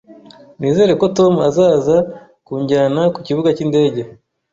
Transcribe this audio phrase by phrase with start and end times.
[0.59, 1.97] Nizere ko Tom azaza
[2.47, 4.01] kunjyana ku kibuga cy'indege